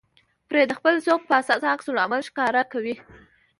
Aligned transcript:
پرې 0.49 0.61
د 0.67 0.71
خپل 0.79 0.93
ذوق 1.05 1.21
په 1.29 1.33
اساس 1.41 1.61
عکس 1.73 1.87
العمل 1.91 2.21
ښکاره 2.29 2.61
کوي. 2.71 2.95